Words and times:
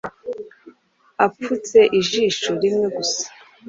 apfutse 1.25 1.79
ijisho 1.99 2.51
rimwe 2.61 2.87
gusa 2.97 3.25